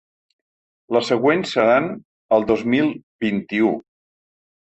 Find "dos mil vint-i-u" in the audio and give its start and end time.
2.53-3.71